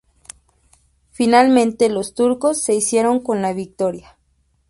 [1.11, 4.17] Finalmente, los turcos se hicieron con la victoria.